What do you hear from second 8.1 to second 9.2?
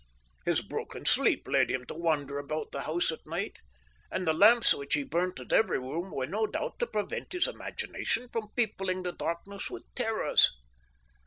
from peopling the